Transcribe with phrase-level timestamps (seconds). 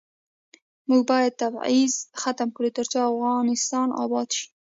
[0.87, 4.45] موږ باید تبعیض ختم کړو، ترڅو افغانستان اباد شي.